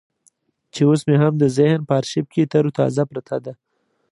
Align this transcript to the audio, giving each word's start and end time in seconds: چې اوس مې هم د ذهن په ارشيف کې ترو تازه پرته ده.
چې 0.73 0.81
اوس 0.89 1.01
مې 1.07 1.15
هم 1.23 1.33
د 1.37 1.43
ذهن 1.57 1.79
په 1.87 1.93
ارشيف 1.99 2.25
کې 2.33 2.43
ترو 2.51 2.71
تازه 2.79 3.03
پرته 3.11 3.35
ده. 3.45 3.53